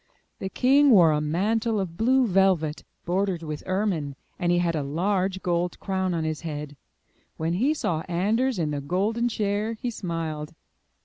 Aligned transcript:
The 0.39 0.49
king 0.49 0.89
wore 0.89 1.11
a 1.11 1.21
mantle 1.21 1.79
of 1.79 1.95
blue 1.95 2.25
velvet, 2.25 2.83
bordered 3.05 3.43
with 3.43 3.61
ermine, 3.67 4.15
and 4.39 4.51
he 4.51 4.57
had 4.57 4.75
a 4.75 4.81
large 4.81 5.43
gold 5.43 5.79
crown 5.79 6.15
on 6.15 6.23
his 6.23 6.41
head. 6.41 6.75
When 7.37 7.53
he 7.53 7.75
saw 7.75 8.01
Anders 8.09 8.57
in 8.57 8.71
the 8.71 8.81
golden 8.81 9.29
chair, 9.29 9.73
he 9.73 9.91
smiled. 9.91 10.55